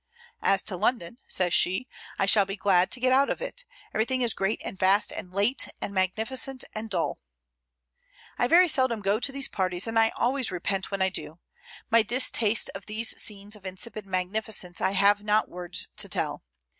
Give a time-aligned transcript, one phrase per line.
[0.41, 1.85] "As to London," says she,
[2.17, 5.31] "I shall be glad to get out of it; everything is great and vast and
[5.31, 7.19] late and magnificent and dull."
[8.39, 11.37] I very seldom go to these parties, and I always repent when I do.
[11.91, 16.41] My distaste of these scenes of insipid magnificence I have not words to tell.